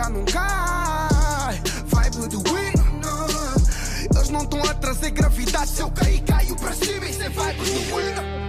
já 0.00 0.08
não 0.08 0.24
cai. 0.24 1.60
Vibe 1.86 2.28
do. 2.28 2.42
Eles 4.16 4.30
não 4.30 4.42
estão 4.42 4.62
a 4.62 4.74
trazer 4.74 5.10
gravidade. 5.10 5.68
Se 5.68 5.82
eu 5.82 5.90
cair, 5.90 6.22
caio 6.22 6.56
cima. 6.74 7.06
Isso 7.06 7.22
é 7.22 7.28
vibe 7.28 7.58
do. 7.58 8.40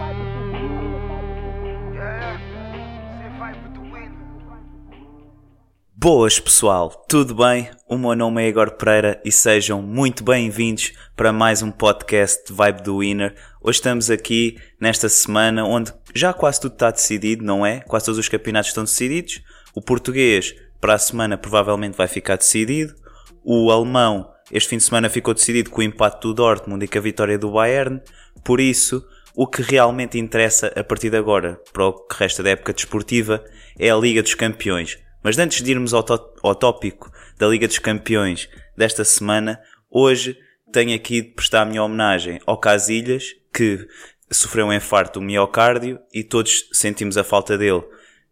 Boas 5.94 6.40
pessoal, 6.40 6.90
tudo 7.08 7.36
bem? 7.36 7.70
O 7.88 7.96
meu 7.96 8.16
nome 8.16 8.44
é 8.44 8.48
Igor 8.48 8.72
Pereira 8.72 9.22
e 9.24 9.32
sejam 9.32 9.84
muito 9.84 10.24
bem-vindos 10.24 10.94
para 11.16 11.32
mais 11.32 11.62
um 11.62 11.70
podcast 11.70 12.44
de 12.48 12.54
Vibe 12.54 12.82
do 12.82 12.98
Winner. 12.98 13.36
Hoje 13.62 13.78
estamos 13.78 14.10
aqui 14.10 14.58
nesta 14.80 15.08
semana 15.08 15.64
onde 15.64 15.94
já 16.16 16.34
quase 16.34 16.60
tudo 16.60 16.74
está 16.74 16.90
decidido, 16.90 17.46
não 17.46 17.64
é? 17.64 17.82
Quase 17.82 18.06
todos 18.06 18.18
os 18.18 18.28
campeonatos 18.28 18.70
estão 18.70 18.84
decididos. 18.84 19.44
O 19.76 19.82
português 19.82 20.56
para 20.82 20.96
a 20.96 21.00
semana 21.00 21.38
provavelmente 21.38 21.96
vai 21.96 22.08
ficar 22.08 22.36
decidido. 22.36 22.94
O 23.44 23.72
alemão 23.72 24.30
este 24.52 24.72
fim 24.72 24.78
de 24.78 24.84
semana 24.84 25.08
ficou 25.08 25.34
decidido 25.34 25.70
com 25.70 25.80
o 25.80 25.84
empate 25.84 26.20
do 26.22 26.34
Dortmund 26.34 26.84
e 26.84 26.88
com 26.88 26.98
a 26.98 27.02
vitória 27.02 27.38
do 27.38 27.52
Bayern. 27.52 28.02
Por 28.44 28.60
isso, 28.60 29.02
o 29.34 29.48
que 29.48 29.62
realmente 29.62 30.20
interessa 30.20 30.74
a 30.76 30.84
partir 30.84 31.10
de 31.10 31.16
agora 31.16 31.62
para 31.72 31.86
o 31.86 31.94
que 31.94 32.18
resta 32.18 32.44
da 32.44 32.50
época 32.50 32.74
desportiva 32.74 33.42
é 33.80 33.90
a 33.90 33.96
Liga 33.96 34.22
dos 34.22 34.34
Campeões 34.34 35.00
mas 35.24 35.38
antes 35.38 35.62
de 35.62 35.72
irmos 35.72 35.94
ao, 35.94 36.04
ao 36.44 36.56
tópico 36.56 37.12
da 37.38 37.48
Liga 37.48 37.68
dos 37.68 37.80
Campeões 37.80 38.50
desta 38.76 39.04
semana, 39.04 39.60
hoje 39.90 40.38
tenho 40.72 40.96
aqui 40.96 41.22
de 41.22 41.30
prestar 41.30 41.62
a 41.62 41.66
minha 41.66 41.84
homenagem 41.84 42.40
ao 42.46 42.58
Casilhas, 42.58 43.36
que 43.54 43.88
sofreu 44.32 44.68
um 44.68 44.74
infarto 44.74 45.20
do 45.20 45.26
miocárdio 45.26 46.00
e 46.14 46.24
todos 46.24 46.70
sentimos 46.72 47.18
a 47.18 47.24
falta 47.24 47.58
dele 47.58 47.84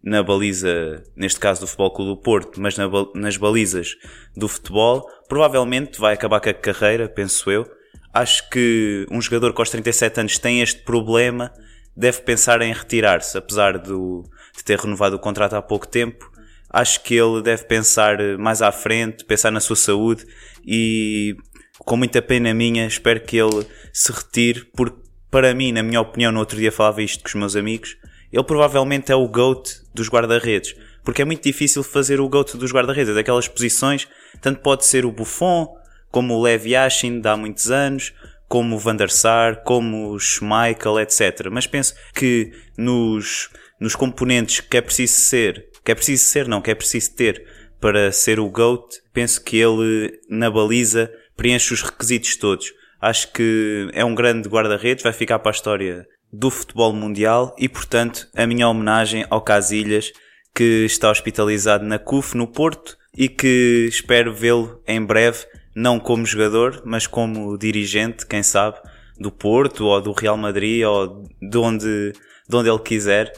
na 0.03 0.23
baliza, 0.23 1.03
neste 1.15 1.39
caso 1.39 1.61
do 1.61 1.67
Futebol 1.67 1.91
Clube 1.91 2.11
do 2.11 2.17
Porto, 2.17 2.61
mas 2.61 2.77
na, 2.77 2.85
nas 3.15 3.37
balizas 3.37 3.95
do 4.35 4.47
futebol. 4.47 5.05
Provavelmente 5.27 5.99
vai 5.99 6.13
acabar 6.13 6.39
com 6.39 6.49
a 6.49 6.53
carreira, 6.53 7.09
penso 7.09 7.51
eu. 7.51 7.69
Acho 8.13 8.49
que 8.49 9.05
um 9.11 9.21
jogador 9.21 9.53
com 9.53 9.61
os 9.61 9.69
37 9.69 10.19
anos 10.21 10.37
tem 10.37 10.61
este 10.61 10.81
problema, 10.81 11.53
deve 11.95 12.21
pensar 12.21 12.61
em 12.61 12.73
retirar-se, 12.73 13.37
apesar 13.37 13.77
do, 13.77 14.23
de 14.55 14.63
ter 14.63 14.79
renovado 14.79 15.15
o 15.15 15.19
contrato 15.19 15.53
há 15.53 15.61
pouco 15.61 15.87
tempo 15.87 16.29
acho 16.69 17.01
que 17.01 17.15
ele 17.15 17.41
deve 17.41 17.63
pensar 17.63 18.17
mais 18.37 18.61
à 18.61 18.71
frente, 18.71 19.25
pensar 19.25 19.51
na 19.51 19.59
sua 19.59 19.75
saúde 19.75 20.25
e 20.65 21.35
com 21.79 21.97
muita 21.97 22.21
pena 22.21 22.53
minha 22.53 22.85
espero 22.85 23.21
que 23.21 23.37
ele 23.37 23.65
se 23.91 24.11
retire 24.11 24.65
porque 24.75 25.09
para 25.31 25.53
mim, 25.53 25.71
na 25.71 25.83
minha 25.83 26.01
opinião, 26.01 26.31
no 26.31 26.39
outro 26.39 26.57
dia 26.57 26.71
falava 26.71 27.03
isto 27.03 27.21
com 27.21 27.27
os 27.27 27.35
meus 27.35 27.55
amigos, 27.55 27.95
ele 28.31 28.43
provavelmente 28.43 29.11
é 29.11 29.15
o 29.15 29.27
GOAT 29.27 29.81
dos 29.93 30.09
guarda-redes. 30.09 30.75
Porque 31.03 31.21
é 31.21 31.25
muito 31.25 31.43
difícil 31.43 31.83
fazer 31.83 32.19
o 32.19 32.29
GOAT 32.29 32.57
dos 32.57 32.71
guarda-redes. 32.71 33.11
É 33.11 33.15
daquelas 33.15 33.47
posições, 33.47 34.07
tanto 34.41 34.61
pode 34.61 34.85
ser 34.85 35.05
o 35.05 35.11
Buffon, 35.11 35.67
como 36.11 36.35
o 36.35 36.41
Lev 36.41 36.67
Yashin, 36.67 37.21
de 37.21 37.27
há 37.27 37.37
muitos 37.37 37.71
anos, 37.71 38.13
como 38.47 38.75
o 38.75 38.79
Van 38.79 38.95
der 38.95 39.09
Sar, 39.09 39.63
como 39.63 40.11
o 40.11 40.19
Schmeichel, 40.19 40.99
etc. 40.99 41.49
Mas 41.51 41.67
penso 41.67 41.93
que 42.13 42.51
nos, 42.77 43.49
nos 43.79 43.95
componentes 43.95 44.59
que 44.59 44.77
é 44.77 44.81
preciso 44.81 45.13
ser 45.13 45.69
que 45.89 45.91
é 45.91 45.95
preciso 45.95 46.23
ser, 46.25 46.47
não, 46.47 46.61
que 46.61 46.69
é 46.69 46.75
preciso 46.75 47.15
ter 47.15 47.43
para 47.79 48.11
ser 48.11 48.39
o 48.39 48.47
GOAT, 48.47 49.01
penso 49.11 49.43
que 49.43 49.57
ele 49.57 50.19
na 50.29 50.51
baliza 50.51 51.11
preenche 51.35 51.73
os 51.73 51.81
requisitos 51.81 52.35
todos. 52.35 52.71
Acho 53.01 53.31
que 53.31 53.89
é 53.93 54.05
um 54.05 54.13
grande 54.13 54.47
guarda-redes, 54.47 55.03
vai 55.03 55.13
ficar 55.13 55.39
para 55.39 55.49
a 55.49 55.55
história 55.55 56.05
do 56.31 56.49
futebol 56.49 56.93
mundial 56.93 57.55
e, 57.57 57.67
portanto, 57.67 58.27
a 58.35 58.45
minha 58.45 58.67
homenagem 58.67 59.25
ao 59.29 59.41
Casilhas, 59.41 60.11
que 60.53 60.85
está 60.85 61.09
hospitalizado 61.09 61.85
na 61.85 61.97
CUF, 61.97 62.35
no 62.35 62.47
Porto, 62.47 62.97
e 63.15 63.27
que 63.27 63.87
espero 63.89 64.33
vê-lo 64.33 64.81
em 64.87 65.03
breve, 65.03 65.45
não 65.75 65.99
como 65.99 66.25
jogador, 66.25 66.81
mas 66.85 67.07
como 67.07 67.57
dirigente, 67.57 68.25
quem 68.25 68.43
sabe, 68.43 68.77
do 69.19 69.31
Porto 69.31 69.85
ou 69.85 70.01
do 70.01 70.11
Real 70.11 70.37
Madrid 70.37 70.83
ou 70.85 71.23
de 71.41 71.57
onde, 71.57 72.13
de 72.47 72.55
onde 72.55 72.69
ele 72.69 72.79
quiser. 72.79 73.31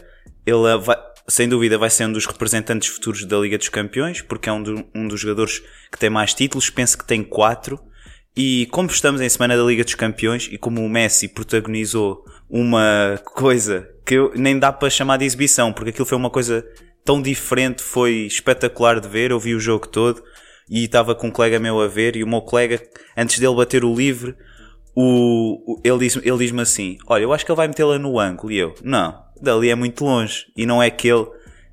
Ele 0.46 0.78
vai, 0.78 0.98
sem 1.28 1.48
dúvida 1.48 1.78
vai 1.78 1.90
ser 1.90 2.06
um 2.06 2.12
dos 2.12 2.26
representantes 2.26 2.90
futuros 2.90 3.26
da 3.26 3.38
Liga 3.38 3.58
dos 3.58 3.70
Campeões, 3.70 4.22
porque 4.22 4.50
é 4.50 4.54
um, 4.54 4.62
do, 4.62 4.86
um 4.94 5.08
dos 5.08 5.20
jogadores 5.20 5.62
que 5.92 5.98
tem 5.98 6.10
mais 6.10 6.34
títulos, 6.34 6.70
penso 6.70 6.98
que 6.98 7.06
tem 7.06 7.24
quatro. 7.24 7.80
E 8.36 8.68
como 8.72 8.90
estamos 8.90 9.20
em 9.20 9.28
semana 9.28 9.58
da 9.58 9.64
Liga 9.64 9.84
dos 9.84 9.96
Campeões 9.96 10.48
e 10.52 10.58
como 10.58 10.84
o 10.84 10.90
Messi 10.90 11.28
protagonizou 11.28 12.24
uma 12.52 13.18
coisa 13.24 13.90
que 14.06 14.16
eu, 14.16 14.34
nem 14.36 14.60
dá 14.60 14.74
para 14.74 14.90
chamar 14.90 15.18
de 15.18 15.26
exibição, 15.26 15.72
porque 15.72 15.92
aquilo 15.92 16.06
foi 16.06 16.18
uma 16.18 16.30
coisa 16.30 16.68
tão 17.06 17.22
diferente, 17.22 17.82
foi 17.82 18.26
espetacular 18.28 19.00
de 19.00 19.08
ver. 19.08 19.32
Eu 19.32 19.40
vi 19.40 19.56
o 19.56 19.60
jogo 19.60 19.88
todo 19.88 20.22
e 20.70 20.84
estava 20.84 21.16
com 21.16 21.28
um 21.28 21.32
colega 21.32 21.60
meu 21.60 21.80
a 21.80 21.88
ver, 21.88 22.18
e 22.18 22.24
o 22.24 22.28
meu 22.28 22.42
colega, 22.42 22.82
antes 23.16 23.40
dele 23.40 23.56
bater 23.56 23.86
o 23.86 23.96
livre, 23.96 24.36
o, 24.94 25.80
ele 25.84 26.00
diz-me 26.00 26.28
ele 26.28 26.38
diz 26.38 26.58
assim: 26.60 26.98
Olha, 27.08 27.24
eu 27.24 27.32
acho 27.32 27.46
que 27.46 27.52
ele 27.52 27.58
vai 27.58 27.70
metê-la 27.70 27.98
no 27.98 28.20
ângulo. 28.20 28.52
E 28.52 28.58
eu: 28.58 28.76
Não, 28.84 29.18
dali 29.42 29.70
é 29.70 29.76
muito 29.76 30.04
longe. 30.04 30.48
E 30.56 30.66
não 30.66 30.84
é 30.84 30.88
aquele 30.88 31.26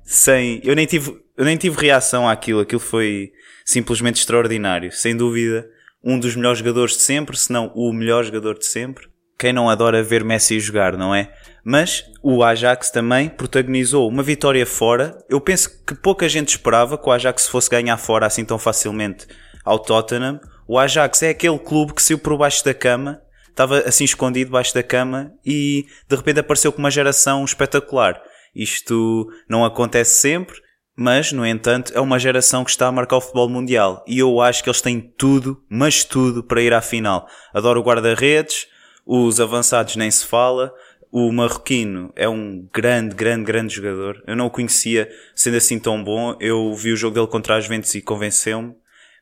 sem. 0.03 0.61
Eu 0.63 0.75
nem 0.75 0.85
tive, 0.85 1.19
eu 1.35 1.43
nem 1.43 1.57
tive 1.57 1.77
reação 1.77 2.27
àquilo. 2.27 2.61
Aquilo 2.61 2.79
foi 2.79 3.31
simplesmente 3.65 4.19
extraordinário. 4.21 4.93
Sem 4.93 5.15
dúvida, 5.17 5.69
um 6.01 6.17
dos 6.17 6.37
melhores 6.37 6.59
jogadores 6.59 6.93
de 6.95 7.01
sempre, 7.01 7.35
se 7.35 7.51
não 7.51 7.67
o 7.75 7.91
melhor 7.91 8.23
jogador 8.23 8.57
de 8.57 8.65
sempre. 8.65 9.09
Quem 9.39 9.53
não 9.53 9.69
adora 9.69 10.03
ver 10.03 10.23
Messi 10.23 10.59
jogar, 10.59 10.97
não 10.97 11.15
é? 11.15 11.33
Mas 11.63 12.03
o 12.21 12.43
Ajax 12.43 12.91
também 12.91 13.29
protagonizou 13.29 14.07
uma 14.07 14.21
vitória 14.21 14.65
fora. 14.65 15.17
Eu 15.29 15.39
penso 15.39 15.83
que 15.85 15.95
pouca 15.95 16.27
gente 16.27 16.49
esperava 16.49 16.97
que 16.97 17.07
o 17.07 17.11
Ajax 17.11 17.47
fosse 17.47 17.69
ganhar 17.69 17.97
fora 17.97 18.25
assim 18.25 18.43
tão 18.43 18.59
facilmente 18.59 19.25
ao 19.63 19.79
Tottenham. 19.79 20.39
O 20.67 20.77
Ajax 20.77 21.23
é 21.23 21.29
aquele 21.29 21.57
clube 21.57 21.93
que 21.93 22.03
saiu 22.03 22.19
por 22.19 22.37
baixo 22.37 22.63
da 22.65 22.73
cama 22.73 23.21
estava 23.59 23.79
assim 23.79 24.05
escondido 24.05 24.47
debaixo 24.47 24.73
da 24.73 24.81
cama 24.81 25.33
e 25.45 25.85
de 26.07 26.15
repente 26.15 26.39
apareceu 26.39 26.71
com 26.71 26.79
uma 26.79 26.89
geração 26.89 27.43
espetacular. 27.43 28.21
Isto 28.55 29.27
não 29.49 29.65
acontece 29.65 30.21
sempre, 30.21 30.55
mas 30.95 31.33
no 31.33 31.45
entanto 31.45 31.91
é 31.93 31.99
uma 31.99 32.17
geração 32.17 32.63
que 32.63 32.71
está 32.71 32.87
a 32.87 32.91
marcar 32.91 33.17
o 33.17 33.21
futebol 33.21 33.49
mundial 33.49 34.03
e 34.07 34.19
eu 34.19 34.39
acho 34.39 34.63
que 34.63 34.69
eles 34.69 34.81
têm 34.81 35.01
tudo, 35.01 35.61
mas 35.69 36.05
tudo 36.05 36.41
para 36.41 36.61
ir 36.61 36.73
à 36.73 36.81
final. 36.81 37.27
Adoro 37.53 37.81
o 37.81 37.83
guarda-redes, 37.83 38.67
os 39.11 39.39
avançados 39.39 39.95
nem 39.95 40.11
se 40.11 40.23
fala, 40.23 40.71
o 41.11 41.31
marroquino 41.31 42.13
é 42.15 42.29
um 42.29 42.69
grande, 42.71 43.15
grande, 43.15 43.43
grande 43.43 43.73
jogador. 43.73 44.21
Eu 44.27 44.35
não 44.35 44.45
o 44.45 44.51
conhecia 44.51 45.09
sendo 45.33 45.57
assim 45.57 45.79
tão 45.79 46.03
bom. 46.03 46.37
Eu 46.39 46.75
vi 46.75 46.93
o 46.93 46.95
jogo 46.95 47.15
dele 47.15 47.25
contra 47.25 47.57
as 47.57 47.63
Juventus 47.63 47.95
e 47.95 48.03
convenceu-me. 48.03 48.75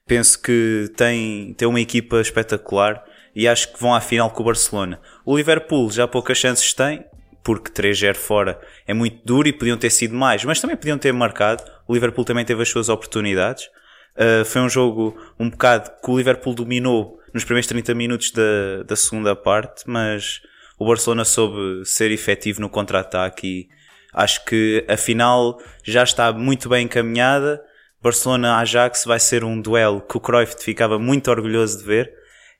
Penso 0.06 0.42
que 0.42 0.92
tem, 0.98 1.54
tem 1.54 1.66
uma 1.66 1.80
equipa 1.80 2.20
espetacular 2.20 3.02
e 3.34 3.48
acho 3.48 3.72
que 3.72 3.80
vão 3.80 3.96
à 3.96 4.02
final 4.02 4.30
com 4.30 4.42
o 4.42 4.46
Barcelona. 4.46 5.00
O 5.26 5.38
Liverpool 5.38 5.90
já 5.90 6.06
poucas 6.06 6.38
chances 6.38 6.74
tem, 6.74 7.06
porque 7.42 7.72
3-0 7.72 8.16
fora 8.16 8.60
é 8.86 8.94
muito 8.94 9.26
duro 9.26 9.48
e 9.48 9.54
podiam 9.54 9.78
ter 9.78 9.90
sido 9.90 10.14
mais, 10.14 10.44
mas 10.44 10.60
também 10.60 10.76
podiam 10.76 10.98
ter 10.98 11.14
marcado. 11.14 11.64
O 11.88 11.94
Liverpool 11.94 12.26
também 12.26 12.44
teve 12.44 12.62
as 12.62 12.68
suas 12.68 12.90
oportunidades. 12.90 13.70
Uh, 14.18 14.44
foi 14.44 14.62
um 14.62 14.68
jogo 14.68 15.16
um 15.40 15.50
bocado 15.50 15.92
que 16.04 16.12
o 16.12 16.18
Liverpool 16.18 16.54
dominou 16.54 17.17
nos 17.34 17.44
primeiros 17.44 17.68
30 17.68 17.94
minutos 17.94 18.32
da, 18.32 18.84
da 18.86 18.96
segunda 18.96 19.36
parte, 19.36 19.84
mas 19.88 20.42
o 20.80 20.86
Barcelona 20.86 21.26
soube 21.26 21.86
ser 21.86 22.12
efetivo 22.12 22.62
no 22.62 22.70
contra-ataque 22.70 23.48
e 23.48 23.70
acho 24.14 24.44
que 24.46 24.86
a 24.88 24.98
final 24.98 25.62
já 25.84 26.04
está 26.04 26.32
muito 26.32 26.70
bem 26.70 26.86
encaminhada. 26.86 27.62
Barcelona-Ajax 28.02 29.06
vai 29.06 29.20
ser 29.20 29.44
um 29.44 29.60
duelo 29.60 30.02
que 30.02 30.18
o 30.18 30.20
Cruyff 30.20 30.56
ficava 30.60 31.00
muito 31.00 31.30
orgulhoso 31.32 31.80
de 31.80 31.84
ver 31.84 32.14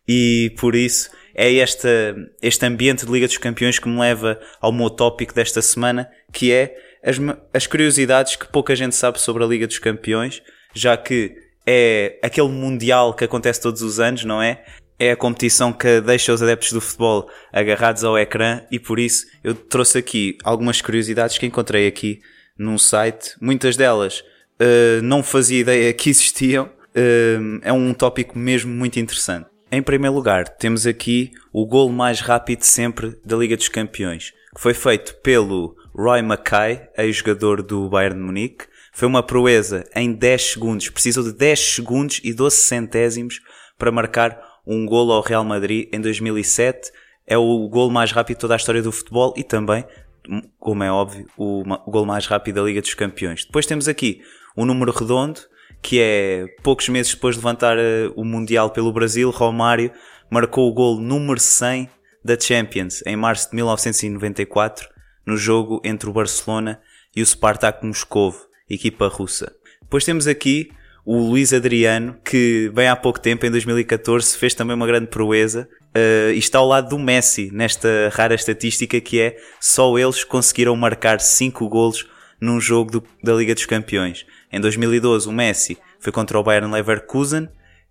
e 0.08 0.54
por 0.60 0.76
isso 0.76 1.12
é 1.36 1.56
esta, 1.58 2.16
este 2.42 2.66
ambiente 2.66 3.06
de 3.06 3.12
Liga 3.12 3.28
dos 3.28 3.38
Campeões 3.38 3.78
que 3.78 3.88
me 3.88 4.00
leva 4.00 4.40
ao 4.60 4.72
meu 4.72 4.90
tópico 4.90 5.34
desta 5.34 5.62
semana, 5.62 6.10
que 6.34 6.52
é 6.52 6.76
as, 7.04 7.18
as 7.54 7.68
curiosidades 7.68 8.36
que 8.36 8.48
pouca 8.48 8.76
gente 8.76 8.96
sabe 8.96 9.22
sobre 9.22 9.44
a 9.44 9.48
Liga 9.48 9.68
dos 9.68 9.78
Campeões, 9.78 10.42
já 10.74 10.98
que 10.98 11.36
é 11.68 12.18
aquele 12.24 12.48
mundial 12.48 13.14
que 13.14 13.26
acontece 13.26 13.62
todos 13.62 13.82
os 13.82 14.00
anos, 14.00 14.24
não 14.24 14.42
é? 14.42 14.64
É 14.98 15.12
a 15.12 15.18
competição 15.18 15.74
que 15.74 16.00
deixa 16.00 16.34
os 16.34 16.42
adeptos 16.42 16.72
do 16.72 16.80
futebol 16.80 17.30
agarrados 17.52 18.04
ao 18.06 18.18
ecrã 18.18 18.62
e 18.72 18.80
por 18.80 18.98
isso 18.98 19.28
eu 19.44 19.54
trouxe 19.54 19.98
aqui 19.98 20.38
algumas 20.44 20.82
curiosidades 20.82 21.38
que 21.38 21.46
encontrei 21.46 21.86
aqui 21.86 22.22
num 22.58 22.78
site. 22.78 23.36
Muitas 23.40 23.76
delas 23.76 24.22
uh, 24.22 25.02
não 25.04 25.22
fazia 25.22 25.60
ideia 25.60 25.94
que 25.94 26.10
existiam. 26.10 26.66
Uh, 26.96 27.60
é 27.62 27.72
um 27.72 27.94
tópico 27.94 28.40
mesmo 28.40 28.74
muito 28.74 29.00
interessante. 29.00 29.46
Em 29.70 29.84
primeiro 29.84 30.16
lugar, 30.16 30.48
temos 30.48 30.88
aqui 30.88 31.32
o 31.52 31.66
gol 31.66 31.92
mais 31.92 32.22
rápido 32.22 32.64
sempre 32.64 33.20
da 33.26 33.36
Liga 33.36 33.58
dos 33.58 33.68
Campeões, 33.68 34.32
que 34.56 34.62
foi 34.62 34.74
feito 34.74 35.14
pelo 35.16 35.76
Roy 35.94 36.22
Mackay, 36.22 36.88
ex-jogador 36.98 37.62
do 37.62 37.90
Bayern 37.90 38.18
de 38.18 38.24
Munique. 38.24 38.66
Foi 38.98 39.08
uma 39.08 39.22
proeza 39.22 39.88
em 39.96 40.12
10 40.12 40.54
segundos, 40.54 40.90
precisou 40.90 41.24
de 41.24 41.32
10 41.32 41.76
segundos 41.76 42.20
e 42.24 42.34
12 42.34 42.56
centésimos 42.58 43.40
para 43.78 43.92
marcar 43.92 44.42
um 44.66 44.88
gol 44.88 45.12
ao 45.12 45.22
Real 45.22 45.44
Madrid 45.44 45.88
em 45.94 46.02
2007. 46.02 46.92
É 47.28 47.38
o 47.38 47.70
gol 47.70 47.92
mais 47.92 48.12
rápido 48.12 48.38
de 48.38 48.42
toda 48.42 48.56
a 48.56 48.58
história 48.58 48.82
do 48.82 48.92
futebol 48.92 49.36
e 49.38 49.44
também, 49.44 49.86
como 50.58 50.84
é 50.84 50.92
óbvio, 50.92 51.28
o, 51.38 51.64
gol 51.86 52.08
mais 52.08 52.26
rápido 52.26 52.56
da 52.56 52.64
Liga 52.64 52.82
dos 52.82 52.96
Campeões. 52.96 53.46
Depois 53.46 53.68
temos 53.68 53.88
aqui 53.88 54.24
o 54.56 54.66
número 54.66 54.92
redondo, 54.92 55.42
que 55.80 56.00
é 56.02 56.48
poucos 56.64 56.90
meses 56.90 57.14
depois 57.14 57.36
de 57.36 57.42
levantar 57.42 57.78
uh, 57.78 58.12
o 58.16 58.26
Mundial 58.26 58.72
pelo 58.72 58.92
Brasil, 58.92 59.30
Romário 59.30 59.92
marcou 60.28 60.68
o 60.68 60.74
gol 60.74 61.00
número 61.00 61.40
100 61.40 61.88
da 62.26 62.36
Champions 62.40 63.04
em 63.06 63.16
março 63.16 63.52
de 63.52 63.58
1994, 63.58 64.90
no 65.24 65.38
jogo 65.38 65.80
entre 65.86 66.10
o 66.10 66.14
Barcelona 66.14 66.82
e 67.16 67.22
o 67.22 67.26
Spartak 67.28 67.86
Moscovo, 67.86 68.47
equipa 68.70 69.08
russa. 69.08 69.52
Depois 69.82 70.04
temos 70.04 70.28
aqui 70.28 70.70
o 71.06 71.30
Luís 71.30 71.54
Adriano, 71.54 72.18
que 72.26 72.70
bem 72.74 72.90
há 72.90 72.96
pouco 72.96 73.20
tempo, 73.20 73.46
em 73.46 73.52
2014, 73.52 74.38
fez 74.38 74.54
também 74.54 74.76
uma 74.76 74.86
grande 74.86 75.08
proeza 75.08 75.70
uh, 75.96 76.32
e 76.34 76.38
está 76.38 76.60
ao 76.60 76.68
lado 76.68 76.90
do 76.90 77.00
Messi 77.00 77.50
nesta 77.54 77.88
rara 78.12 78.36
estatística 78.36 79.00
que 79.00 79.22
é 79.22 79.38
só 79.60 79.98
eles 79.98 80.26
conseguiram 80.26 80.76
marcar 80.76 81.22
5 81.22 81.70
golos 81.70 82.06
num 82.42 82.60
jogo 82.60 82.92
do, 82.92 83.04
da 83.24 83.34
Liga 83.34 83.54
dos 83.54 83.66
Campeões. 83.66 84.26
Em 84.52 84.60
2012 84.60 85.30
o 85.30 85.32
Messi 85.32 85.78
foi 86.00 86.12
contra 86.12 86.38
o 86.38 86.44
Bayern 86.44 86.72
Leverkusen 86.72 87.48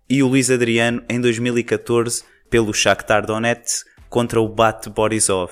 e 0.07 0.21
o 0.21 0.27
Luís 0.27 0.51
Adriano 0.51 1.03
em 1.09 1.19
2014 1.19 2.23
pelo 2.49 2.73
Shakhtar 2.73 3.25
Donetsk 3.25 3.85
contra 4.09 4.39
o 4.39 4.47
Bat 4.47 4.89
Borisov. 4.89 5.51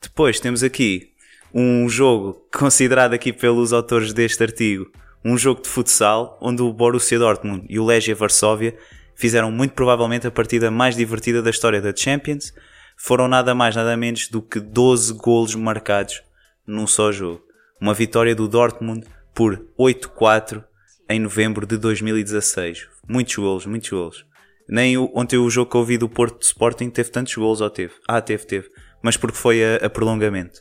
Depois 0.00 0.38
temos 0.38 0.62
aqui 0.62 1.10
um 1.52 1.88
jogo 1.88 2.46
considerado 2.52 3.14
aqui 3.14 3.32
pelos 3.32 3.72
autores 3.72 4.12
deste 4.12 4.42
artigo 4.42 4.90
um 5.24 5.36
jogo 5.36 5.62
de 5.62 5.68
futsal 5.68 6.38
onde 6.40 6.62
o 6.62 6.72
Borussia 6.72 7.18
Dortmund 7.18 7.66
e 7.68 7.78
o 7.78 7.84
Legia 7.84 8.14
Varsóvia 8.14 8.76
fizeram 9.14 9.50
muito 9.50 9.74
provavelmente 9.74 10.26
a 10.26 10.30
partida 10.30 10.70
mais 10.70 10.94
divertida 10.94 11.42
da 11.42 11.50
história 11.50 11.80
da 11.82 11.94
Champions. 11.94 12.54
Foram 12.96 13.28
nada 13.28 13.54
mais 13.54 13.74
nada 13.74 13.96
menos 13.96 14.28
do 14.28 14.40
que 14.40 14.60
12 14.60 15.14
golos 15.14 15.54
marcados 15.54 16.22
num 16.66 16.86
só 16.86 17.10
jogo. 17.10 17.42
Uma 17.80 17.94
vitória 17.94 18.34
do 18.34 18.48
Dortmund 18.48 19.06
por 19.34 19.64
8-4 19.78 20.64
em 21.08 21.20
novembro 21.20 21.66
de 21.66 21.76
2016. 21.76 22.86
Muitos 23.08 23.36
golos, 23.36 23.66
muitos 23.66 23.90
golos. 23.90 24.26
Nem 24.68 24.98
ontem 24.98 25.38
o 25.38 25.48
jogo 25.48 25.70
que 25.70 25.76
eu 25.76 25.84
vi 25.84 25.96
do 25.96 26.08
Porto 26.08 26.42
Sporting 26.42 26.90
teve 26.90 27.10
tantos 27.10 27.34
golos, 27.34 27.60
ou 27.60 27.70
teve? 27.70 27.94
Ah, 28.06 28.20
teve, 28.20 28.44
teve. 28.44 28.70
Mas 29.02 29.16
porque 29.16 29.36
foi 29.36 29.64
a, 29.64 29.86
a 29.86 29.90
prolongamento. 29.90 30.60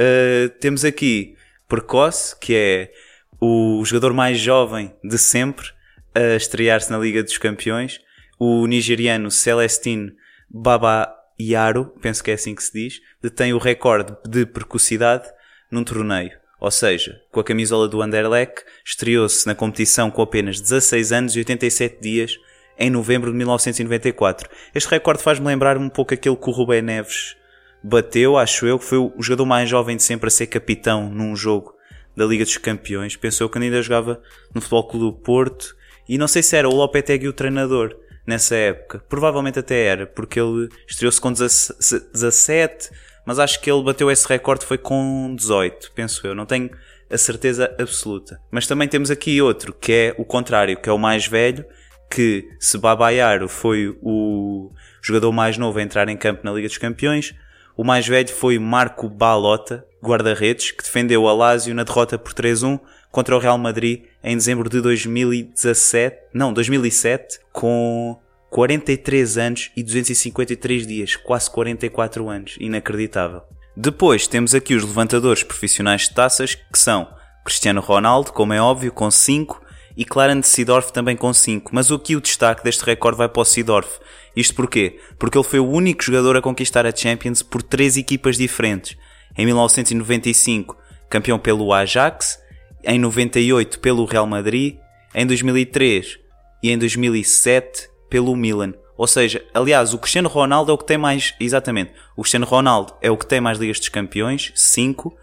Uh, 0.00 0.48
temos 0.60 0.82
aqui 0.82 1.36
Precoce, 1.68 2.34
que 2.40 2.54
é 2.54 2.92
o 3.38 3.84
jogador 3.84 4.14
mais 4.14 4.38
jovem 4.38 4.94
de 5.04 5.18
sempre 5.18 5.66
a 6.14 6.36
estrear-se 6.36 6.90
na 6.90 6.96
Liga 6.96 7.22
dos 7.22 7.36
Campeões, 7.36 8.00
o 8.38 8.66
nigeriano 8.66 9.30
Celestine 9.30 10.14
Babayaro, 10.48 11.92
penso 12.00 12.24
que 12.24 12.30
é 12.30 12.34
assim 12.34 12.54
que 12.54 12.62
se 12.62 12.72
diz, 12.72 13.00
detém 13.20 13.52
o 13.52 13.58
recorde 13.58 14.16
de 14.26 14.46
precocidade 14.46 15.28
num 15.70 15.84
torneio. 15.84 16.32
Ou 16.58 16.70
seja, 16.70 17.20
com 17.30 17.40
a 17.40 17.44
camisola 17.44 17.86
do 17.86 18.00
Anderlecht, 18.00 18.64
estreou-se 18.82 19.46
na 19.46 19.54
competição 19.54 20.10
com 20.10 20.22
apenas 20.22 20.60
16 20.60 21.12
anos 21.12 21.36
e 21.36 21.40
87 21.40 22.00
dias 22.00 22.38
em 22.78 22.88
novembro 22.88 23.30
de 23.30 23.36
1994. 23.36 24.48
Este 24.74 24.88
recorde 24.88 25.22
faz-me 25.22 25.46
lembrar 25.46 25.76
um 25.76 25.90
pouco 25.90 26.14
aquele 26.14 26.36
que 26.36 26.48
o 26.48 26.52
Rubén 26.52 26.80
Neves 26.80 27.36
bateu, 27.82 28.36
acho 28.36 28.66
eu, 28.66 28.78
que 28.78 28.84
foi 28.84 28.98
o 28.98 29.12
jogador 29.20 29.46
mais 29.46 29.68
jovem 29.68 29.96
de 29.96 30.02
sempre 30.02 30.28
a 30.28 30.30
ser 30.30 30.46
capitão 30.46 31.08
num 31.10 31.34
jogo 31.34 31.74
da 32.16 32.24
Liga 32.24 32.44
dos 32.44 32.56
Campeões. 32.56 33.16
Pensou 33.16 33.48
que 33.48 33.58
ainda 33.58 33.82
jogava 33.82 34.20
no 34.54 34.60
Futebol 34.60 34.88
Clube 34.88 35.06
do 35.06 35.12
Porto 35.12 35.76
e 36.08 36.18
não 36.18 36.28
sei 36.28 36.42
se 36.42 36.56
era 36.56 36.68
o 36.68 36.74
Lopetegui 36.74 37.28
o 37.28 37.32
treinador 37.32 37.96
nessa 38.26 38.54
época. 38.54 39.02
Provavelmente 39.08 39.58
até 39.58 39.84
era, 39.84 40.06
porque 40.06 40.40
ele 40.40 40.68
estreou-se 40.86 41.20
com 41.20 41.32
17, 41.32 42.90
mas 43.24 43.38
acho 43.38 43.60
que 43.60 43.70
ele 43.70 43.82
bateu 43.82 44.10
esse 44.10 44.26
recorde 44.26 44.64
foi 44.64 44.78
com 44.78 45.34
18, 45.36 45.92
penso 45.94 46.26
eu. 46.26 46.34
Não 46.34 46.46
tenho 46.46 46.70
a 47.10 47.18
certeza 47.18 47.74
absoluta. 47.78 48.40
Mas 48.50 48.66
também 48.66 48.88
temos 48.88 49.10
aqui 49.10 49.40
outro, 49.42 49.72
que 49.72 49.92
é 49.92 50.14
o 50.16 50.24
contrário, 50.24 50.76
que 50.76 50.88
é 50.88 50.92
o 50.92 50.98
mais 50.98 51.26
velho, 51.26 51.64
que 52.10 52.48
se 52.58 52.78
Babayaro 52.78 53.48
foi 53.48 53.96
o 54.02 54.72
jogador 55.02 55.32
mais 55.32 55.56
novo 55.56 55.78
a 55.78 55.82
entrar 55.82 56.08
em 56.08 56.16
campo 56.16 56.40
na 56.44 56.52
Liga 56.52 56.68
dos 56.68 56.78
Campeões, 56.78 57.34
o 57.80 57.84
mais 57.84 58.06
velho 58.06 58.28
foi 58.28 58.58
Marco 58.58 59.08
Balota, 59.08 59.86
guarda-redes, 60.04 60.70
que 60.70 60.82
defendeu 60.82 61.26
a 61.26 61.32
Lazio 61.32 61.74
na 61.74 61.82
derrota 61.82 62.18
por 62.18 62.34
3-1 62.34 62.78
contra 63.10 63.34
o 63.34 63.38
Real 63.38 63.56
Madrid 63.56 64.02
em 64.22 64.36
dezembro 64.36 64.68
de 64.68 64.82
2017, 64.82 66.14
não, 66.34 66.52
2007, 66.52 67.40
com 67.50 68.20
43 68.50 69.38
anos 69.38 69.70
e 69.74 69.82
253 69.82 70.86
dias, 70.86 71.16
quase 71.16 71.50
44 71.50 72.28
anos, 72.28 72.58
inacreditável. 72.60 73.44
Depois 73.74 74.26
temos 74.26 74.54
aqui 74.54 74.74
os 74.74 74.84
levantadores 74.84 75.42
profissionais 75.42 76.02
de 76.02 76.12
taças, 76.12 76.54
que 76.54 76.78
são 76.78 77.08
Cristiano 77.46 77.80
Ronaldo, 77.80 78.30
como 78.30 78.52
é 78.52 78.60
óbvio, 78.60 78.92
com 78.92 79.10
5, 79.10 79.58
e 80.00 80.04
Clarence 80.06 80.48
Seedorf 80.48 80.94
também 80.94 81.14
com 81.14 81.30
5. 81.30 81.72
Mas 81.74 81.92
aqui 81.92 82.16
o 82.16 82.22
destaque 82.22 82.64
deste 82.64 82.82
recorde 82.82 83.18
vai 83.18 83.28
para 83.28 83.42
o 83.42 83.44
Seedorf, 83.44 84.00
isto 84.34 84.54
porquê? 84.54 84.98
Porque 85.18 85.36
ele 85.36 85.44
foi 85.44 85.60
o 85.60 85.68
único 85.68 86.02
jogador 86.02 86.38
a 86.38 86.40
conquistar 86.40 86.86
a 86.86 86.96
Champions 86.96 87.42
por 87.42 87.62
três 87.62 87.98
equipas 87.98 88.38
diferentes. 88.38 88.96
Em 89.36 89.44
1995, 89.44 90.74
campeão 91.06 91.38
pelo 91.38 91.70
Ajax, 91.74 92.38
em 92.82 92.98
98 92.98 93.78
pelo 93.78 94.06
Real 94.06 94.26
Madrid, 94.26 94.78
em 95.14 95.26
2003 95.26 96.18
e 96.62 96.70
em 96.70 96.78
2007 96.78 97.90
pelo 98.08 98.34
Milan. 98.34 98.72
Ou 98.96 99.06
seja, 99.06 99.44
aliás, 99.52 99.92
o 99.92 99.98
Cristiano 99.98 100.30
Ronaldo 100.30 100.72
é 100.72 100.74
o 100.74 100.78
que 100.78 100.86
tem 100.86 100.96
mais, 100.96 101.34
exatamente, 101.38 101.92
o 102.16 102.22
Cristiano 102.22 102.46
Ronaldo 102.46 102.94
é 103.02 103.10
o 103.10 103.18
que 103.18 103.26
tem 103.26 103.38
mais 103.38 103.58
Ligas 103.58 103.78
dos 103.78 103.90
Campeões, 103.90 104.50
5, 104.54 105.14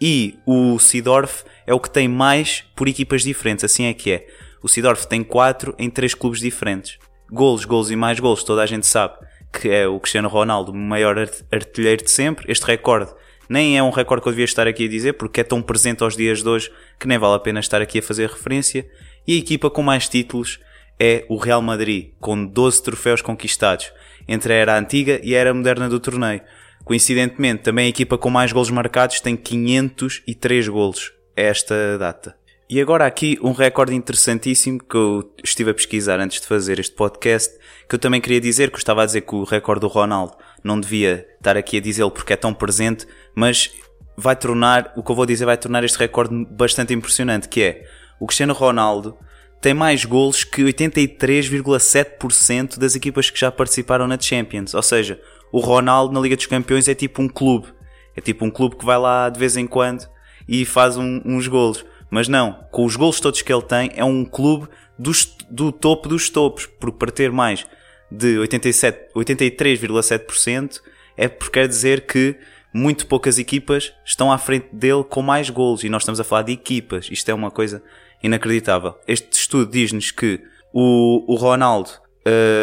e 0.00 0.38
o 0.46 0.78
Sidorf 0.78 1.44
é 1.66 1.74
o 1.74 1.80
que 1.80 1.90
tem 1.90 2.08
mais 2.08 2.64
por 2.74 2.88
equipas 2.88 3.22
diferentes, 3.22 3.64
assim 3.64 3.84
é 3.84 3.94
que 3.94 4.12
é. 4.12 4.26
O 4.62 4.68
Sidorf 4.68 5.06
tem 5.06 5.22
4 5.22 5.74
em 5.78 5.90
3 5.90 6.14
clubes 6.14 6.40
diferentes 6.40 6.98
golos, 7.30 7.64
golos 7.64 7.90
e 7.90 7.96
mais 7.96 8.18
golos, 8.18 8.42
toda 8.42 8.62
a 8.62 8.66
gente 8.66 8.86
sabe 8.86 9.14
que 9.52 9.68
é 9.68 9.86
o 9.86 9.98
Cristiano 9.98 10.28
Ronaldo 10.28 10.72
o 10.72 10.76
maior 10.76 11.16
artilheiro 11.50 12.04
de 12.04 12.10
sempre. 12.10 12.50
Este 12.50 12.66
recorde 12.66 13.12
nem 13.48 13.76
é 13.76 13.82
um 13.82 13.90
recorde 13.90 14.22
que 14.22 14.28
eu 14.28 14.32
devia 14.32 14.44
estar 14.44 14.66
aqui 14.68 14.84
a 14.84 14.88
dizer, 14.88 15.14
porque 15.14 15.40
é 15.40 15.44
tão 15.44 15.60
presente 15.60 16.04
aos 16.04 16.16
dias 16.16 16.42
de 16.42 16.48
hoje 16.48 16.70
que 16.98 17.08
nem 17.08 17.18
vale 17.18 17.34
a 17.34 17.38
pena 17.38 17.58
estar 17.58 17.82
aqui 17.82 17.98
a 17.98 18.02
fazer 18.02 18.28
referência. 18.28 18.88
E 19.26 19.34
a 19.34 19.38
equipa 19.38 19.68
com 19.68 19.82
mais 19.82 20.08
títulos 20.08 20.60
é 21.00 21.24
o 21.28 21.36
Real 21.36 21.60
Madrid, 21.60 22.12
com 22.20 22.44
12 22.44 22.82
troféus 22.82 23.22
conquistados, 23.22 23.92
entre 24.28 24.52
a 24.52 24.56
era 24.56 24.78
antiga 24.78 25.20
e 25.22 25.34
a 25.34 25.40
era 25.40 25.52
moderna 25.52 25.88
do 25.88 25.98
torneio. 25.98 26.42
Coincidentemente, 26.84 27.62
também 27.62 27.86
a 27.86 27.88
equipa 27.88 28.18
com 28.18 28.30
mais 28.30 28.52
golos 28.52 28.70
marcados 28.70 29.20
tem 29.20 29.36
503 29.36 30.68
golos 30.68 31.12
a 31.36 31.40
esta 31.40 31.98
data. 31.98 32.36
E 32.68 32.80
agora 32.80 33.04
aqui 33.04 33.36
um 33.42 33.50
recorde 33.50 33.94
interessantíssimo 33.94 34.78
que 34.78 34.96
eu 34.96 35.34
estive 35.42 35.70
a 35.70 35.74
pesquisar 35.74 36.20
antes 36.20 36.40
de 36.40 36.46
fazer 36.46 36.78
este 36.78 36.94
podcast, 36.94 37.58
que 37.88 37.96
eu 37.96 37.98
também 37.98 38.20
queria 38.20 38.40
dizer, 38.40 38.70
que 38.70 38.76
eu 38.76 38.78
estava 38.78 39.02
a 39.02 39.06
dizer 39.06 39.22
que 39.22 39.34
o 39.34 39.42
recorde 39.42 39.80
do 39.80 39.88
Ronaldo 39.88 40.36
não 40.62 40.78
devia 40.78 41.26
estar 41.36 41.56
aqui 41.56 41.78
a 41.78 41.80
dizê-lo 41.80 42.12
porque 42.12 42.32
é 42.32 42.36
tão 42.36 42.54
presente, 42.54 43.08
mas 43.34 43.72
vai 44.16 44.36
tornar, 44.36 44.92
o 44.96 45.02
que 45.02 45.10
eu 45.10 45.16
vou 45.16 45.26
dizer 45.26 45.46
vai 45.46 45.56
tornar 45.56 45.82
este 45.82 45.98
recorde 45.98 46.46
bastante 46.48 46.94
impressionante, 46.94 47.48
que 47.48 47.60
é, 47.60 47.84
o 48.20 48.26
Cristiano 48.26 48.52
Ronaldo 48.52 49.18
tem 49.60 49.74
mais 49.74 50.04
golos 50.04 50.44
que 50.44 50.62
83,7% 50.62 52.78
das 52.78 52.94
equipas 52.94 53.30
que 53.30 53.40
já 53.40 53.50
participaram 53.50 54.06
na 54.06 54.16
Champions. 54.18 54.74
Ou 54.74 54.82
seja, 54.82 55.20
o 55.52 55.60
Ronaldo 55.60 56.12
na 56.12 56.20
Liga 56.20 56.36
dos 56.36 56.46
Campeões 56.46 56.88
é 56.88 56.94
tipo 56.94 57.22
um 57.22 57.28
clube. 57.28 57.68
É 58.16 58.20
tipo 58.20 58.44
um 58.44 58.50
clube 58.50 58.76
que 58.76 58.84
vai 58.84 58.98
lá 58.98 59.28
de 59.28 59.38
vez 59.38 59.56
em 59.56 59.66
quando 59.66 60.08
e 60.48 60.64
faz 60.64 60.96
um, 60.96 61.20
uns 61.24 61.46
golos. 61.46 61.84
Mas 62.10 62.26
não, 62.28 62.64
com 62.70 62.84
os 62.84 62.96
golos 62.96 63.20
todos 63.20 63.42
que 63.42 63.52
ele 63.52 63.62
tem, 63.62 63.92
é 63.94 64.04
um 64.04 64.24
clube 64.24 64.66
do, 64.98 65.12
do 65.48 65.70
topo 65.70 66.08
dos 66.08 66.28
topos, 66.28 66.66
porque 66.66 66.98
para 66.98 67.12
ter 67.12 67.30
mais 67.30 67.64
de 68.10 68.38
83,7% 68.38 70.80
é 71.16 71.28
porque 71.28 71.60
quer 71.60 71.68
dizer 71.68 72.06
que 72.06 72.36
muito 72.72 73.06
poucas 73.06 73.38
equipas 73.38 73.92
estão 74.04 74.32
à 74.32 74.38
frente 74.38 74.68
dele 74.72 75.04
com 75.04 75.22
mais 75.22 75.48
golos 75.50 75.84
e 75.84 75.88
nós 75.88 76.02
estamos 76.02 76.18
a 76.20 76.24
falar 76.24 76.42
de 76.42 76.52
equipas. 76.52 77.08
Isto 77.10 77.30
é 77.30 77.34
uma 77.34 77.50
coisa 77.50 77.82
inacreditável. 78.22 78.94
Este 79.06 79.32
estudo 79.32 79.70
diz-nos 79.70 80.10
que 80.10 80.42
o, 80.72 81.32
o 81.32 81.36
Ronaldo, 81.36 81.90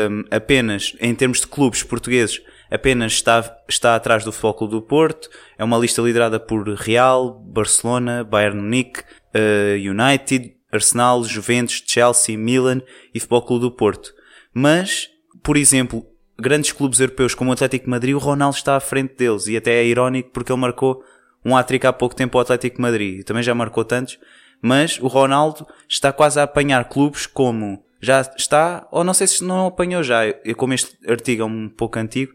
um, 0.09 0.23
apenas 0.31 0.95
em 0.99 1.15
termos 1.15 1.41
de 1.41 1.47
clubes 1.47 1.83
portugueses, 1.83 2.41
apenas 2.71 3.13
está, 3.13 3.57
está 3.67 3.95
atrás 3.95 4.23
do 4.23 4.31
Futebol 4.31 4.53
Clube 4.53 4.71
do 4.71 4.81
Porto. 4.81 5.29
É 5.57 5.63
uma 5.63 5.77
lista 5.77 6.01
liderada 6.01 6.39
por 6.39 6.67
Real, 6.69 7.31
Barcelona, 7.31 8.23
Bayern 8.23 8.59
Munique, 8.59 9.01
uh, 9.35 9.75
United, 9.75 10.55
Arsenal, 10.71 11.23
Juventus, 11.23 11.83
Chelsea, 11.85 12.37
Milan 12.37 12.81
e 13.13 13.19
Futebol 13.19 13.41
Clube 13.41 13.61
do 13.61 13.71
Porto. 13.71 14.13
Mas, 14.53 15.09
por 15.43 15.57
exemplo, 15.57 16.05
grandes 16.39 16.71
clubes 16.71 16.99
europeus 16.99 17.33
como 17.33 17.49
o 17.49 17.53
Atlético 17.53 17.89
Madrid, 17.89 18.15
o 18.15 18.19
Ronaldo 18.19 18.57
está 18.57 18.75
à 18.75 18.79
frente 18.79 19.15
deles 19.15 19.47
e 19.47 19.57
até 19.57 19.81
é 19.81 19.85
irónico 19.85 20.31
porque 20.31 20.51
ele 20.51 20.61
marcou 20.61 21.03
um 21.43 21.55
hat-trick 21.55 21.85
há 21.85 21.93
pouco 21.93 22.15
tempo 22.15 22.37
ao 22.37 22.41
Atlético 22.41 22.81
Madrid 22.81 23.19
e 23.19 23.23
também 23.23 23.43
já 23.43 23.55
marcou 23.55 23.85
tantos, 23.85 24.19
mas 24.61 24.99
o 24.99 25.07
Ronaldo 25.07 25.65
está 25.87 26.11
quase 26.11 26.39
a 26.39 26.43
apanhar 26.43 26.85
clubes 26.85 27.25
como 27.25 27.83
já 27.99 28.21
está, 28.37 28.87
ou 28.91 29.03
não 29.03 29.13
sei 29.13 29.25
se 29.27 29.43
não 29.43 29.67
apanhou 29.67 30.03
já, 30.03 30.21
como 30.55 30.73
este 30.73 30.97
artigo 31.09 31.41
é 31.41 31.45
um 31.45 31.69
pouco 31.69 31.97
antigo, 31.97 32.33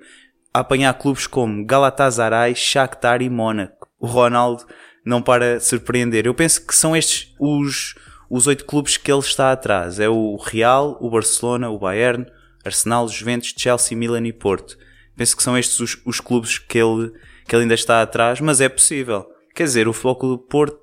a 0.52 0.60
apanhar 0.60 0.94
clubes 0.94 1.26
como 1.26 1.64
Galatasaray, 1.64 2.54
Shakhtar 2.54 3.22
e 3.22 3.30
Mónaco. 3.30 3.88
O 3.98 4.06
Ronaldo 4.06 4.66
não 5.04 5.22
para 5.22 5.58
de 5.58 5.64
surpreender. 5.64 6.26
Eu 6.26 6.34
penso 6.34 6.66
que 6.66 6.74
são 6.74 6.96
estes 6.96 7.34
os, 7.38 7.94
os 8.28 8.46
oito 8.46 8.64
clubes 8.64 8.96
que 8.96 9.10
ele 9.10 9.20
está 9.20 9.52
atrás. 9.52 9.98
É 9.98 10.08
o 10.08 10.36
Real, 10.36 10.98
o 11.00 11.10
Barcelona, 11.10 11.70
o 11.70 11.78
Bayern, 11.78 12.26
Arsenal, 12.64 13.08
Juventus, 13.08 13.54
Chelsea, 13.56 13.96
Milan 13.96 14.26
e 14.26 14.32
Porto. 14.32 14.76
Penso 15.16 15.36
que 15.36 15.42
são 15.42 15.56
estes 15.56 15.80
os, 15.80 16.02
os 16.04 16.20
clubes 16.20 16.58
que 16.58 16.78
ele, 16.78 17.12
que 17.46 17.54
ele 17.54 17.62
ainda 17.62 17.74
está 17.74 18.02
atrás, 18.02 18.40
mas 18.40 18.60
é 18.60 18.68
possível. 18.68 19.26
Quer 19.54 19.64
dizer, 19.64 19.88
o 19.88 19.92
Futebol 19.92 20.36
do 20.36 20.38
Porto, 20.38 20.78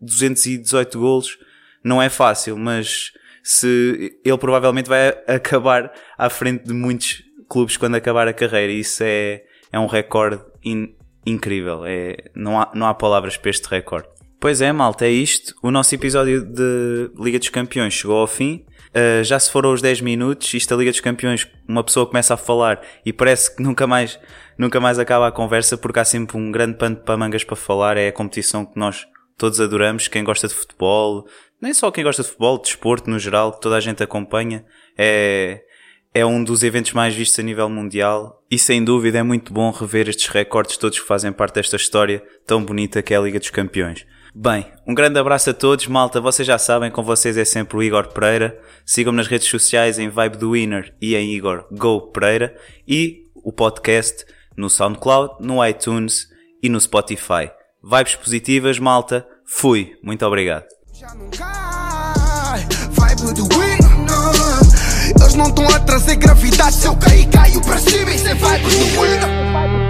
218 0.00 0.98
golos, 0.98 1.38
não 1.84 2.00
é 2.02 2.08
fácil, 2.08 2.56
mas 2.56 3.12
se 3.42 4.18
ele 4.24 4.38
provavelmente 4.38 4.88
vai 4.88 5.08
acabar 5.26 5.92
à 6.16 6.28
frente 6.28 6.64
de 6.64 6.72
muitos 6.72 7.22
clubes 7.48 7.76
quando 7.76 7.96
acabar 7.96 8.28
a 8.28 8.32
carreira. 8.32 8.72
Isso 8.72 9.02
é, 9.02 9.42
é 9.72 9.78
um 9.78 9.86
recorde 9.86 10.42
in, 10.64 10.94
incrível. 11.24 11.84
É, 11.84 12.16
não, 12.34 12.60
há, 12.60 12.70
não 12.74 12.86
há 12.86 12.94
palavras 12.94 13.36
para 13.36 13.50
este 13.50 13.68
recorde. 13.68 14.08
Pois 14.40 14.60
é, 14.60 14.70
malta, 14.72 15.04
é 15.04 15.10
isto. 15.10 15.54
O 15.62 15.70
nosso 15.70 15.92
episódio 15.94 16.44
de 16.44 17.10
Liga 17.18 17.38
dos 17.38 17.48
Campeões 17.48 17.94
chegou 17.94 18.18
ao 18.18 18.26
fim. 18.26 18.64
Uh, 18.90 19.22
já 19.24 19.38
se 19.38 19.50
foram 19.50 19.72
os 19.72 19.82
10 19.82 20.00
minutos, 20.00 20.54
isto 20.54 20.72
a 20.72 20.76
Liga 20.76 20.90
dos 20.90 21.00
Campeões, 21.00 21.46
uma 21.68 21.84
pessoa 21.84 22.06
começa 22.06 22.34
a 22.34 22.36
falar 22.36 22.80
e 23.04 23.12
parece 23.12 23.54
que 23.54 23.62
nunca 23.62 23.86
mais, 23.86 24.18
nunca 24.56 24.80
mais 24.80 24.98
acaba 24.98 25.28
a 25.28 25.32
conversa 25.32 25.76
porque 25.76 25.98
há 25.98 26.04
sempre 26.04 26.38
um 26.38 26.50
grande 26.50 26.78
pano 26.78 26.96
para 26.96 27.16
mangas 27.16 27.44
para 27.44 27.56
falar. 27.56 27.96
É 27.96 28.08
a 28.08 28.12
competição 28.12 28.64
que 28.64 28.78
nós 28.78 29.06
todos 29.36 29.60
adoramos. 29.60 30.08
Quem 30.08 30.22
gosta 30.22 30.46
de 30.48 30.54
futebol, 30.54 31.26
nem 31.60 31.74
só 31.74 31.90
quem 31.90 32.04
gosta 32.04 32.22
de 32.22 32.28
futebol, 32.28 32.56
de 32.58 32.64
desporto 32.64 33.10
no 33.10 33.18
geral, 33.18 33.52
que 33.52 33.60
toda 33.60 33.76
a 33.76 33.80
gente 33.80 34.02
acompanha, 34.02 34.64
é, 34.96 35.62
é 36.14 36.24
um 36.24 36.42
dos 36.42 36.62
eventos 36.62 36.92
mais 36.92 37.14
vistos 37.14 37.38
a 37.38 37.42
nível 37.42 37.68
mundial 37.68 38.42
e 38.50 38.58
sem 38.58 38.82
dúvida 38.82 39.18
é 39.18 39.22
muito 39.22 39.52
bom 39.52 39.70
rever 39.70 40.08
estes 40.08 40.28
recordes 40.28 40.76
todos 40.76 40.98
que 40.98 41.06
fazem 41.06 41.32
parte 41.32 41.54
desta 41.54 41.76
história 41.76 42.22
tão 42.46 42.64
bonita 42.64 43.02
que 43.02 43.12
é 43.12 43.16
a 43.16 43.20
Liga 43.20 43.38
dos 43.38 43.50
Campeões. 43.50 44.06
Bem, 44.34 44.66
um 44.86 44.94
grande 44.94 45.18
abraço 45.18 45.50
a 45.50 45.54
todos, 45.54 45.86
malta. 45.86 46.20
Vocês 46.20 46.46
já 46.46 46.58
sabem, 46.58 46.90
com 46.90 47.02
vocês 47.02 47.36
é 47.36 47.44
sempre 47.44 47.76
o 47.76 47.82
Igor 47.82 48.08
Pereira. 48.08 48.60
Sigam-me 48.84 49.16
nas 49.16 49.26
redes 49.26 49.48
sociais 49.48 49.98
em 49.98 50.08
Vibe 50.08 50.36
do 50.36 50.52
Winner 50.52 50.94
e 51.00 51.16
em 51.16 51.34
Igor 51.34 51.66
Go 51.72 52.12
Pereira 52.12 52.54
e 52.86 53.24
o 53.34 53.52
podcast 53.52 54.24
no 54.56 54.68
SoundCloud, 54.68 55.36
no 55.40 55.64
iTunes 55.64 56.28
e 56.62 56.68
no 56.68 56.80
Spotify. 56.80 57.50
Vibes 57.82 58.16
positivas, 58.16 58.78
malta. 58.78 59.26
Fui. 59.46 59.96
Muito 60.02 60.24
obrigado 60.26 60.66
não 65.38 65.46
estão 65.46 65.68
a 65.68 65.78
trazer 65.78 66.16
gravidade. 66.16 66.74
Se 66.74 66.86
eu 66.86 66.96
cair, 66.96 67.26
caio 67.28 67.60
para 67.62 67.78
cima 67.78 68.10
e 68.10 68.18
cê 68.18 68.34
vai 68.34 68.58
pro 68.58 69.00
olho. 69.00 69.87